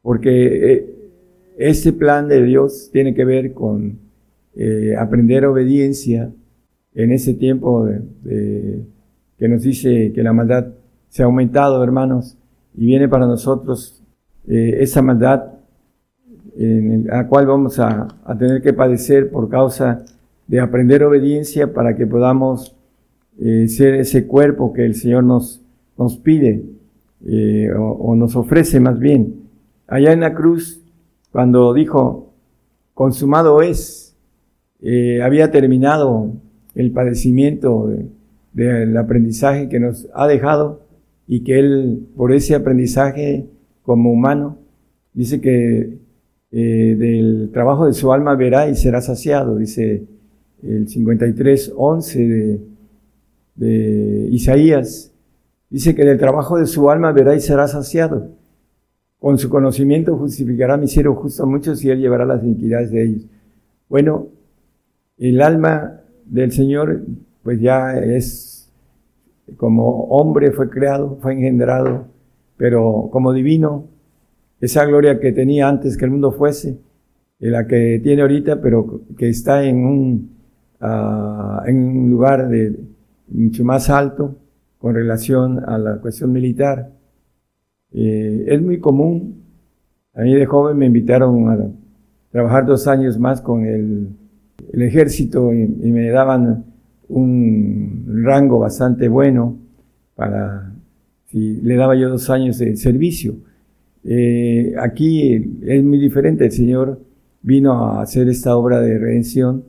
[0.01, 0.97] Porque eh,
[1.57, 3.99] ese plan de Dios tiene que ver con
[4.55, 6.31] eh, aprender obediencia
[6.93, 8.83] en ese tiempo de,
[9.37, 10.67] que nos dice que la maldad
[11.09, 12.37] se ha aumentado, hermanos,
[12.75, 14.03] y viene para nosotros
[14.47, 15.53] eh, esa maldad
[16.59, 18.07] en la cual vamos a,
[18.39, 20.03] tener que padecer por causa
[20.47, 22.75] de aprender obediencia para que podamos
[23.39, 25.61] eh, ser ese cuerpo que el Señor nos,
[26.23, 26.63] pide.
[27.27, 29.35] eh, o, nos ofrece más bien.
[29.87, 30.81] Allá en la cruz,
[31.31, 32.33] cuando dijo,
[32.95, 34.15] consumado es,
[35.23, 36.31] había terminado
[36.73, 37.91] el padecimiento
[38.53, 40.87] del aprendizaje que nos ha dejado
[41.27, 43.45] y que Él, por ese aprendizaje
[43.83, 44.57] como humano,
[45.13, 45.99] dice que
[46.51, 50.05] eh, del trabajo de su alma verá y será saciado, dice
[50.63, 52.61] el 53, 11 de,
[53.55, 55.11] de Isaías,
[55.69, 58.31] dice que del trabajo de su alma verá y será saciado.
[59.19, 63.03] Con su conocimiento justificará mi cielo justo a muchos y él llevará las iniquidades de
[63.03, 63.25] ellos.
[63.89, 64.27] Bueno,
[65.17, 67.01] el alma del Señor
[67.47, 68.69] pues ya es
[69.55, 72.07] como hombre fue creado, fue engendrado,
[72.57, 73.85] pero como divino,
[74.59, 76.77] esa gloria que tenía antes que el mundo fuese,
[77.39, 80.35] y la que tiene ahorita, pero que está en un,
[80.81, 82.81] ah, en un lugar de
[83.29, 84.35] mucho más alto
[84.77, 86.91] con relación a la cuestión militar.
[87.93, 89.41] Eh, es muy común,
[90.13, 91.71] a mí de joven me invitaron a
[92.29, 94.09] trabajar dos años más con el,
[94.73, 96.66] el ejército y me daban
[97.09, 99.57] un rango bastante bueno
[100.15, 100.73] para
[101.25, 103.35] si le daba yo dos años de servicio.
[104.03, 107.01] Eh, aquí es muy diferente, el Señor
[107.41, 109.65] vino a hacer esta obra de redención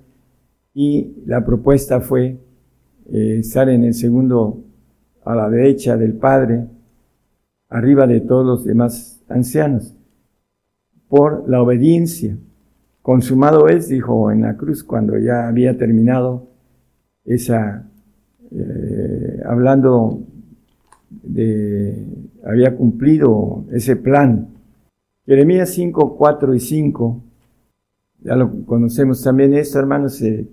[0.74, 2.38] y la propuesta fue
[3.12, 4.62] eh, estar en el segundo
[5.24, 6.66] a la derecha del Padre,
[7.68, 9.94] arriba de todos los demás ancianos,
[11.08, 12.36] por la obediencia.
[13.02, 16.46] Consumado es, dijo en la cruz, cuando ya había terminado
[17.28, 17.86] esa,
[18.50, 20.20] eh, hablando
[21.10, 22.06] de,
[22.44, 24.48] había cumplido ese plan.
[25.26, 27.22] Jeremías 5, 4 y 5,
[28.20, 30.20] ya lo conocemos también esto, hermanos.
[30.22, 30.48] Eh,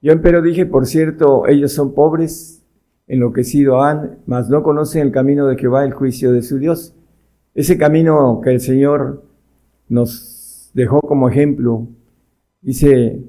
[0.00, 2.62] yo pero dije, por cierto, ellos son pobres,
[3.06, 6.94] enloquecido han, mas no conocen el camino de Jehová, el juicio de su Dios.
[7.54, 9.22] Ese camino que el Señor
[9.88, 11.86] nos dejó como ejemplo,
[12.62, 13.20] dice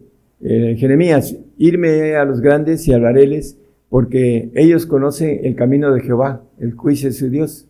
[0.42, 3.58] eh, Jeremías, irme a los grandes y hablaréles,
[3.90, 7.68] porque ellos conocen el camino de Jehová, el juicio de su Dios,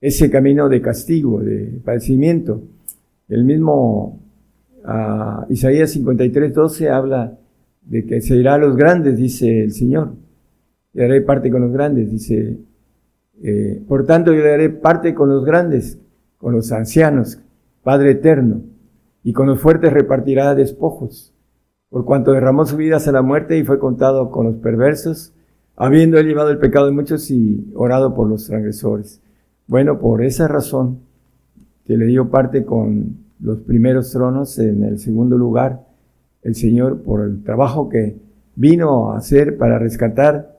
[0.00, 2.62] ese camino de castigo, de padecimiento.
[3.28, 4.20] El mismo
[4.84, 7.38] uh, Isaías 53, 12 habla
[7.82, 10.12] de que se irá a los grandes, dice el Señor.
[10.92, 12.58] Y haré parte con los grandes, dice.
[13.42, 15.98] Eh, por tanto, yo le haré parte con los grandes,
[16.38, 17.40] con los ancianos,
[17.82, 18.62] Padre eterno,
[19.24, 21.33] y con los fuertes repartirá despojos
[21.94, 25.32] por cuanto derramó su vida hasta la muerte y fue contado con los perversos,
[25.76, 29.20] habiendo él llevado el pecado de muchos y orado por los transgresores.
[29.68, 30.98] Bueno, por esa razón
[31.86, 35.86] que le dio parte con los primeros tronos en el segundo lugar,
[36.42, 38.16] el Señor, por el trabajo que
[38.56, 40.58] vino a hacer para rescatar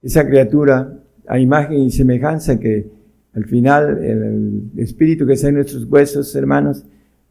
[0.00, 0.94] esa criatura
[1.26, 2.88] a imagen y semejanza que
[3.34, 6.84] al final el espíritu que está en nuestros huesos, hermanos,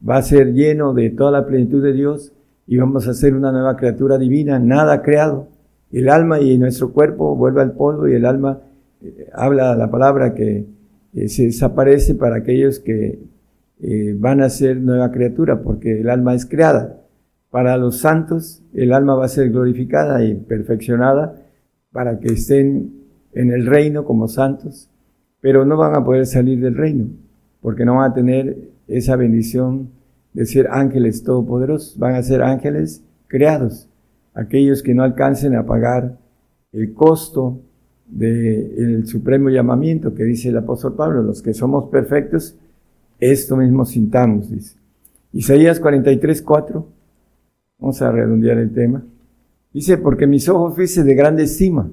[0.06, 2.34] va a ser lleno de toda la plenitud de Dios
[2.68, 5.48] y vamos a ser una nueva criatura divina, nada creado.
[5.90, 8.60] El alma y nuestro cuerpo vuelve al polvo y el alma
[9.02, 10.66] eh, habla la palabra que
[11.14, 13.20] eh, se desaparece para aquellos que
[13.80, 17.02] eh, van a ser nueva criatura, porque el alma es creada.
[17.50, 21.42] Para los santos, el alma va a ser glorificada y perfeccionada
[21.94, 22.92] para que estén
[23.34, 24.90] en el reino como santos,
[25.40, 27.08] pero no van a poder salir del reino,
[27.62, 29.90] porque no van a tener esa bendición
[30.38, 33.90] de ser ángeles todopoderosos, van a ser ángeles creados,
[34.36, 36.20] aquellos que no alcancen a pagar
[36.72, 37.58] el costo
[38.06, 42.56] del supremo llamamiento que dice el apóstol Pablo, los que somos perfectos,
[43.20, 44.78] esto mismo sintamos, dice.
[45.34, 46.88] Isaías 43, 4,
[47.80, 49.04] vamos a redondear el tema.
[49.74, 51.90] Dice, porque mis ojos fuiste de grande estima,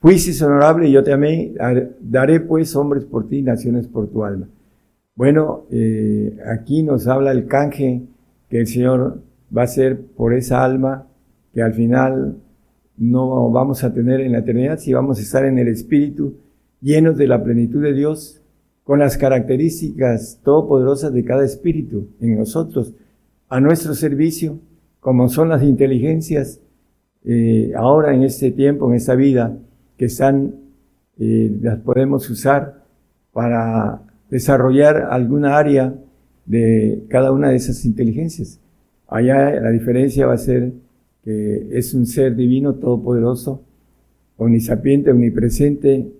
[0.00, 1.52] fuiste honorable y yo te amé,
[2.00, 4.48] daré pues hombres por ti, naciones por tu alma.
[5.16, 8.02] Bueno, eh, aquí nos habla el canje
[8.50, 9.22] que el Señor
[9.56, 11.06] va a hacer por esa alma
[11.54, 12.36] que al final
[12.98, 16.34] no vamos a tener en la eternidad, si vamos a estar en el Espíritu,
[16.82, 18.42] llenos de la plenitud de Dios,
[18.84, 22.94] con las características todopoderosas de cada espíritu en nosotros,
[23.48, 24.60] a nuestro servicio,
[25.00, 26.60] como son las inteligencias
[27.24, 29.56] eh, ahora en este tiempo, en esta vida,
[29.96, 30.54] que están,
[31.18, 32.84] eh, las podemos usar
[33.32, 35.94] para desarrollar alguna área
[36.44, 38.60] de cada una de esas inteligencias.
[39.08, 40.72] Allá la diferencia va a ser
[41.24, 43.62] que es un ser divino, todopoderoso,
[44.36, 46.12] omnisapiente, omnipresente,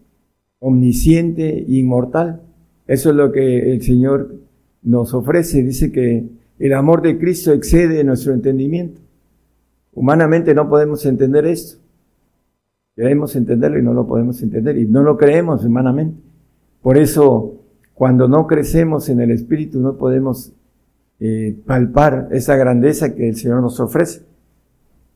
[0.59, 2.41] omnisciente e inmortal.
[2.87, 4.35] Eso es lo que el Señor
[4.83, 5.63] nos ofrece.
[5.63, 6.25] Dice que
[6.59, 9.01] el amor de Cristo excede nuestro entendimiento.
[9.93, 11.79] Humanamente no podemos entender esto.
[12.95, 16.19] Queremos entenderlo y no lo podemos entender y no lo creemos humanamente
[16.81, 17.56] Por eso,
[17.97, 20.53] cuando no crecemos en el Espíritu, no podemos
[21.19, 24.21] eh, palpar esa grandeza que el Señor nos ofrece,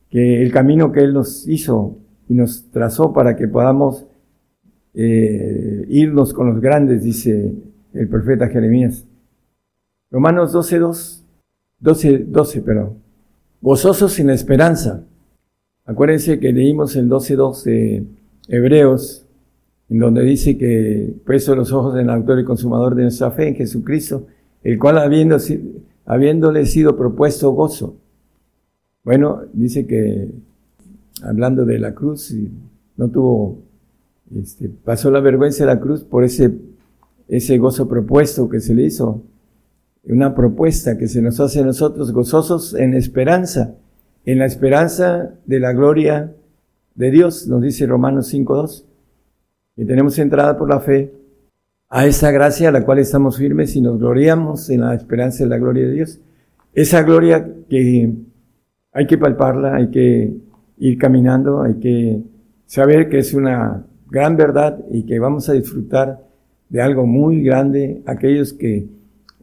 [0.09, 4.07] que el camino que Él nos hizo y nos trazó para que podamos
[4.95, 7.53] eh, irnos con los grandes, dice
[7.93, 9.05] el profeta Jeremías.
[10.11, 11.25] Romanos 12, 2,
[11.81, 12.97] 12, 12, pero
[13.61, 15.05] gozosos sin esperanza.
[15.85, 18.07] Acuérdense que leímos el 12, 2 de
[18.49, 19.27] Hebreos,
[19.90, 23.48] en donde dice que puesto los ojos en el autor y consumador de nuestra fe
[23.48, 24.26] en Jesucristo,
[24.62, 25.37] el cual habiendo,
[26.07, 27.96] habiéndole sido propuesto gozo.
[29.03, 30.31] Bueno, dice que
[31.24, 32.33] hablando de la cruz,
[32.96, 33.59] no tuvo,
[34.33, 36.53] este, pasó la vergüenza de la cruz por ese,
[37.26, 39.22] ese gozo propuesto que se le hizo,
[40.05, 43.74] una propuesta que se nos hace a nosotros gozosos en esperanza,
[44.24, 46.33] en la esperanza de la gloria
[46.94, 48.85] de Dios, nos dice Romanos 5.2,
[49.81, 51.11] y tenemos entrada por la fe
[51.88, 55.49] a esa gracia a la cual estamos firmes y nos gloriamos en la esperanza de
[55.49, 56.21] la gloria de Dios.
[56.75, 58.12] Esa gloria que
[58.93, 60.37] hay que palparla, hay que
[60.77, 62.21] ir caminando, hay que
[62.66, 66.27] saber que es una gran verdad y que vamos a disfrutar
[66.69, 68.87] de algo muy grande, aquellos que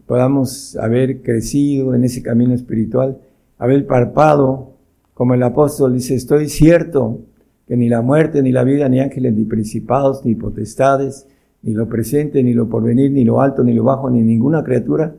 [0.06, 3.17] podamos haber crecido en ese camino espiritual,
[3.58, 4.73] haber palpado,
[5.15, 7.21] como el apóstol dice, estoy cierto
[7.67, 11.27] que ni la muerte, ni la vida, ni ángeles, ni principados, ni potestades,
[11.63, 15.15] ni lo presente, ni lo porvenir, ni lo alto, ni lo bajo, ni ninguna criatura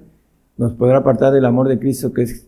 [0.58, 2.46] nos podrá apartar del amor de Cristo, que es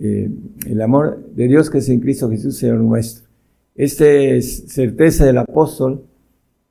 [0.00, 0.28] eh,
[0.66, 3.28] el amor de Dios que es en Cristo Jesús, Señor nuestro.
[3.76, 6.04] Esta es certeza del apóstol.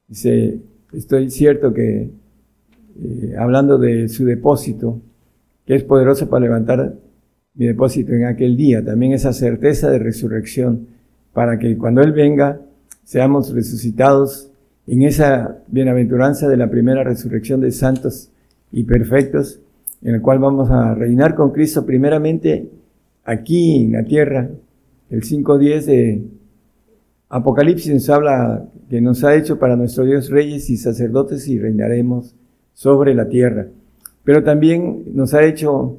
[0.08, 0.60] Dice,
[0.92, 2.12] estoy cierto que,
[3.02, 5.02] eh, hablando de su depósito,
[5.66, 6.96] que es poderoso para levantar
[7.56, 10.88] mi depósito en aquel día, también esa certeza de resurrección,
[11.34, 12.62] para que cuando Él venga,
[13.04, 14.50] seamos resucitados
[14.88, 18.30] en esa bienaventuranza de la primera resurrección de santos
[18.72, 19.60] y perfectos,
[20.02, 22.70] en el cual vamos a reinar con Cristo primeramente
[23.24, 24.50] aquí en la tierra.
[25.10, 26.24] El 5.10 de
[27.30, 32.36] Apocalipsis nos habla que nos ha hecho para nuestro Dios reyes y sacerdotes y reinaremos
[32.74, 33.68] sobre la tierra.
[34.24, 35.98] Pero también nos ha hecho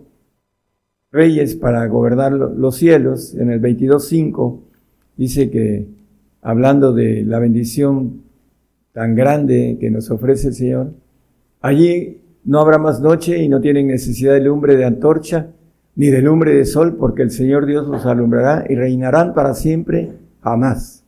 [1.11, 3.35] reyes para gobernar los cielos.
[3.35, 4.61] En el 22.5
[5.16, 5.87] dice que
[6.42, 8.24] hablando de la bendición
[8.94, 10.92] tan grande que nos ofrece el Señor.
[11.61, 15.48] Allí no habrá más noche y no tienen necesidad de lumbre de antorcha
[15.96, 20.12] ni de lumbre de sol, porque el Señor Dios los alumbrará y reinarán para siempre
[20.40, 21.05] jamás.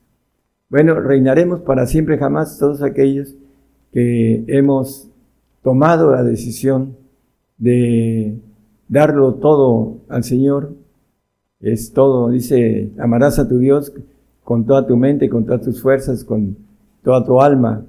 [0.69, 3.35] Bueno, reinaremos para siempre jamás todos aquellos
[3.93, 5.09] que hemos
[5.63, 6.97] tomado la decisión
[7.59, 8.39] de
[8.89, 10.73] darlo todo al Señor.
[11.61, 13.93] Es todo, dice, amarás a tu Dios
[14.45, 16.57] con toda tu mente, con todas tus fuerzas, con
[17.03, 17.85] toda tu alma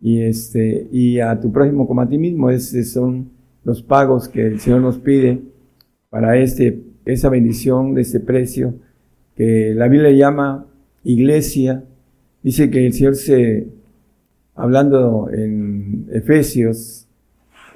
[0.00, 2.50] y este y a tu prójimo como a ti mismo.
[2.50, 3.30] Esos son
[3.64, 5.42] los pagos que el Señor nos pide
[6.10, 8.74] para este, esa bendición de este precio
[9.34, 10.66] que la Biblia llama
[11.04, 11.84] iglesia.
[12.42, 13.66] Dice que el Señor se,
[14.54, 17.06] hablando en Efesios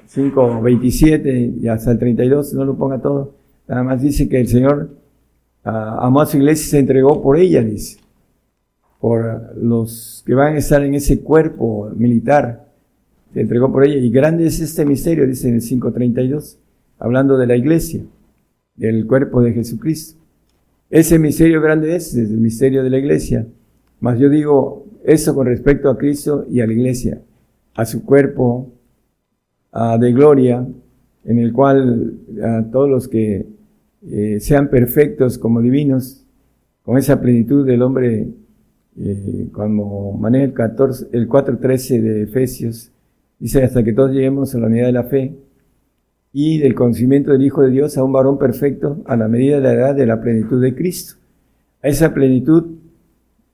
[0.07, 3.35] 5, 27 y hasta el 32, no lo ponga todo,
[3.67, 5.00] nada más dice que el Señor
[5.63, 8.01] a su iglesia y se entregó por ella, dice
[9.01, 12.69] por los que van a estar en ese cuerpo militar.
[13.33, 13.97] Se entregó por ella.
[13.97, 16.59] Y grande es este misterio, dice en el 532,
[16.99, 18.03] hablando de la iglesia,
[18.75, 20.21] del cuerpo de Jesucristo.
[20.91, 23.47] Ese misterio grande es, es el misterio de la iglesia.
[23.99, 27.21] Mas yo digo eso con respecto a Cristo y a la iglesia,
[27.73, 28.71] a su cuerpo
[29.99, 30.67] de gloria,
[31.23, 33.47] en el cual a todos los que
[34.09, 36.25] eh, sean perfectos como divinos,
[36.83, 38.29] con esa plenitud del hombre
[38.97, 42.91] eh, cuando maneja el, 14, el 4.13 de Efesios,
[43.39, 45.35] dice hasta que todos lleguemos a la unidad de la fe
[46.33, 49.63] y del conocimiento del Hijo de Dios a un varón perfecto a la medida de
[49.63, 51.15] la edad de la plenitud de Cristo.
[51.83, 52.77] A esa plenitud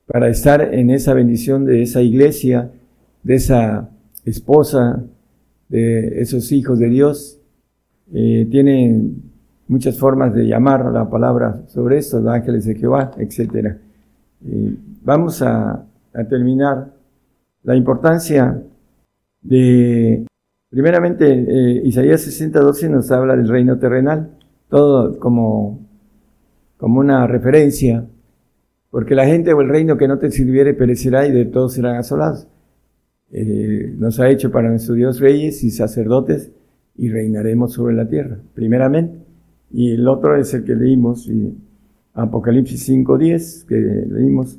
[0.06, 2.72] para estar en esa bendición de esa iglesia,
[3.24, 3.90] de esa
[4.26, 5.04] esposa,
[5.70, 7.40] de esos hijos de Dios,
[8.14, 9.27] eh, tienen
[9.68, 13.78] muchas formas de llamar la palabra sobre esto, los ángeles de Jehová, etcétera
[15.08, 15.84] vamos a,
[16.30, 16.92] terminar
[17.62, 18.60] la importancia
[19.42, 20.26] de,
[20.70, 24.32] primeramente, eh, Isaías 60, 12 nos habla del reino terrenal,
[24.68, 25.80] todo como,
[26.78, 28.04] como una referencia,
[28.90, 31.98] porque la gente o el reino que no te sirviere perecerá y de todos serán
[31.98, 32.48] asolados.
[33.32, 36.52] Eh, nos ha hecho para nuestro Dios reyes y sacerdotes
[36.96, 39.27] y reinaremos sobre la tierra, primeramente.
[39.72, 41.54] Y el otro es el que leímos, y
[42.14, 44.58] Apocalipsis 5.10, que leímos,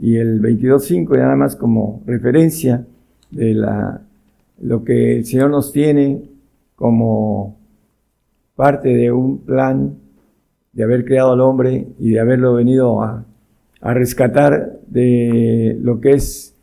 [0.00, 2.86] y el 22.5, nada más como referencia
[3.30, 4.02] de la
[4.60, 6.22] lo que el Señor nos tiene
[6.76, 7.58] como
[8.54, 9.96] parte de un plan
[10.72, 13.24] de haber creado al hombre y de haberlo venido a,
[13.80, 16.54] a rescatar de lo que es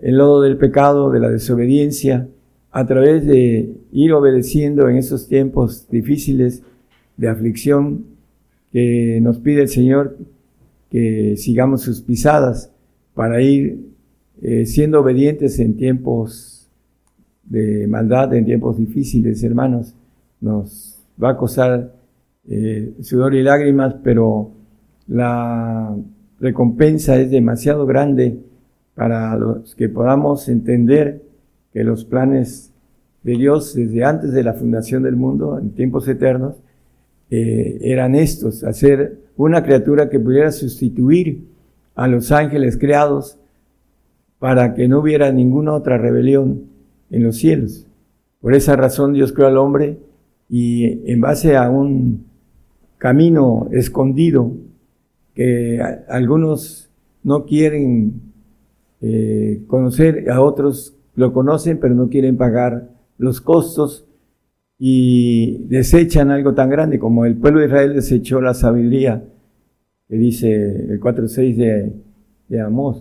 [0.00, 2.28] el lodo del pecado, de la desobediencia,
[2.70, 6.62] a través de ir obedeciendo en esos tiempos difíciles
[7.16, 8.06] de aflicción
[8.72, 10.16] que nos pide el Señor
[10.90, 12.70] que sigamos sus pisadas
[13.14, 13.92] para ir
[14.40, 16.68] eh, siendo obedientes en tiempos
[17.44, 19.94] de maldad, en tiempos difíciles, hermanos.
[20.40, 21.94] Nos va a costar
[22.48, 24.50] eh, sudor y lágrimas, pero
[25.06, 25.94] la
[26.40, 28.38] recompensa es demasiado grande
[28.94, 31.22] para los que podamos entender
[31.72, 32.72] que los planes
[33.22, 36.56] de Dios desde antes de la fundación del mundo, en tiempos eternos,
[37.34, 41.46] eh, eran estos, hacer una criatura que pudiera sustituir
[41.94, 43.38] a los ángeles creados
[44.38, 46.64] para que no hubiera ninguna otra rebelión
[47.10, 47.86] en los cielos.
[48.42, 49.96] Por esa razón Dios creó al hombre
[50.50, 52.26] y en base a un
[52.98, 54.52] camino escondido
[55.34, 55.80] que
[56.10, 56.90] algunos
[57.22, 58.12] no quieren
[59.00, 64.04] eh, conocer, a otros lo conocen pero no quieren pagar los costos
[64.84, 69.22] y desechan algo tan grande como el pueblo de Israel desechó la sabiduría
[70.08, 70.52] que dice
[70.90, 71.92] el 4.6 de,
[72.48, 73.00] de Amós,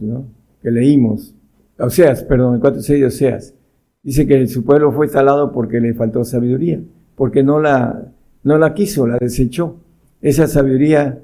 [0.61, 1.34] que leímos,
[1.79, 3.55] Oseas, perdón, el 4.6 de Oseas,
[4.03, 6.79] dice que su pueblo fue talado porque le faltó sabiduría,
[7.15, 8.13] porque no la,
[8.43, 9.77] no la quiso, la desechó.
[10.21, 11.17] Esa sabiduría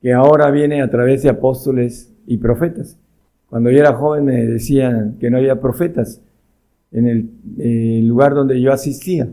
[0.00, 2.98] que ahora viene a través de apóstoles y profetas.
[3.50, 6.22] Cuando yo era joven me decían que no había profetas
[6.92, 7.06] en
[7.58, 9.28] el lugar donde yo asistía.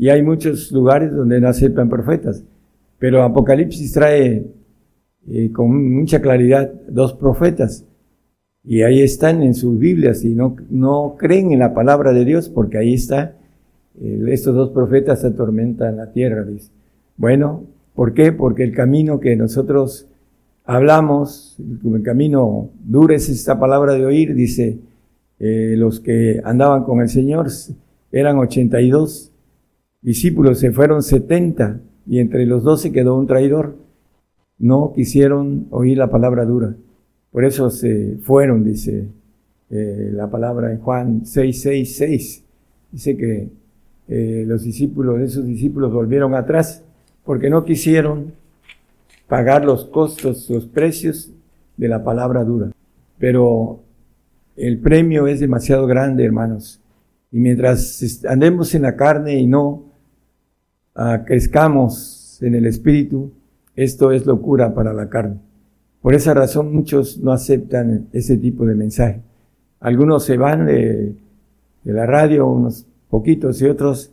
[0.00, 2.42] Y hay muchos lugares donde no aceptan profetas.
[2.98, 4.46] Pero Apocalipsis trae
[5.28, 7.84] eh, con mucha claridad dos profetas
[8.64, 12.48] y ahí están en sus Biblias y no, no creen en la palabra de Dios
[12.48, 13.36] porque ahí está,
[14.00, 16.70] estos dos profetas atormentan la tierra, dice.
[17.18, 18.32] Bueno, ¿por qué?
[18.32, 20.06] Porque el camino que nosotros
[20.64, 24.78] hablamos, el camino duro es esta palabra de oír, dice,
[25.38, 27.48] eh, los que andaban con el Señor
[28.10, 29.29] eran 82
[30.02, 33.76] discípulos, se fueron 70 y entre los 12 quedó un traidor.
[34.58, 36.74] No quisieron oír la palabra dura.
[37.32, 39.08] Por eso se fueron, dice
[39.70, 42.44] eh, la palabra en Juan 6, 6, 6.
[42.92, 43.48] Dice que
[44.08, 46.82] eh, los discípulos, esos discípulos volvieron atrás
[47.24, 48.32] porque no quisieron
[49.28, 51.30] pagar los costos, los precios
[51.76, 52.72] de la palabra dura.
[53.18, 53.80] Pero
[54.56, 56.80] el premio es demasiado grande, hermanos.
[57.30, 59.89] Y mientras andemos en la carne y no
[61.00, 63.32] ah, crezcamos en el espíritu,
[63.74, 65.38] esto es locura para la carne.
[66.02, 69.20] Por esa razón muchos no aceptan ese tipo de mensaje.
[69.80, 71.14] Algunos se van de,
[71.84, 74.12] la radio, unos poquitos y otros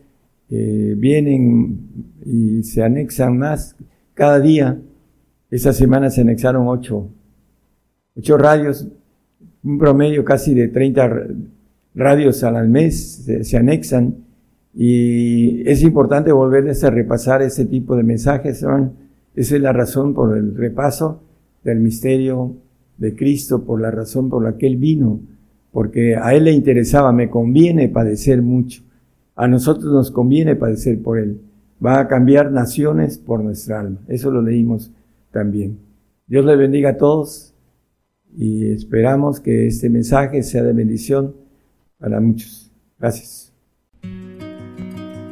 [0.50, 3.76] eh, vienen y se anexan más
[4.14, 4.80] cada día.
[5.52, 7.10] Esta semana se anexaron ocho,
[8.18, 8.88] ocho radios,
[9.64, 11.28] un promedio casi de 30
[11.96, 14.27] radios al mes se anexan
[14.80, 18.64] y es importante volverles a repasar ese tipo de mensajes.
[19.36, 21.24] Esa es la razón por el repaso
[21.64, 22.56] del misterio
[22.98, 25.20] de Cristo por la razón por la que Él vino,
[25.72, 28.84] porque a Él le interesaba, me conviene padecer mucho,
[29.36, 31.42] a nosotros nos conviene padecer por Él,
[31.84, 34.92] va a cambiar naciones por nuestra alma, eso lo leímos
[35.32, 35.78] también.
[36.26, 37.54] Dios le bendiga a todos
[38.36, 41.36] y esperamos que este mensaje sea de bendición
[42.00, 42.72] para muchos.
[43.00, 43.47] Gracias.